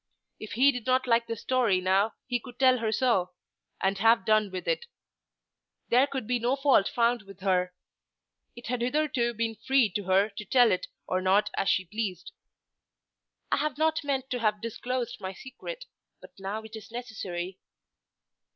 If 0.39 0.53
he 0.53 0.71
did 0.71 0.87
not 0.87 1.05
like 1.05 1.27
the 1.27 1.35
story 1.35 1.79
now 1.79 2.13
he 2.25 2.39
could 2.39 2.57
tell 2.57 2.79
her 2.79 2.91
so, 2.91 3.33
and 3.79 3.99
have 3.99 4.25
done 4.25 4.49
with 4.49 4.67
it. 4.67 4.87
There 5.89 6.07
could 6.07 6.25
be 6.25 6.39
no 6.39 6.55
fault 6.55 6.87
found 6.89 7.21
with 7.21 7.41
her. 7.41 7.75
It 8.55 8.65
had 8.65 8.81
hitherto 8.81 9.35
been 9.35 9.53
free 9.53 9.91
to 9.91 10.05
her 10.05 10.29
to 10.37 10.43
tell 10.43 10.71
it 10.71 10.87
or 11.05 11.21
not 11.21 11.51
as 11.55 11.69
she 11.69 11.85
pleased. 11.85 12.31
"I 13.51 13.57
had 13.57 13.77
not 13.77 14.03
meant 14.03 14.31
to 14.31 14.39
have 14.39 14.59
disclosed 14.59 15.21
my 15.21 15.33
secret, 15.33 15.85
but 16.19 16.31
now 16.39 16.63
it 16.63 16.75
is 16.75 16.89
necessary." 16.91 17.59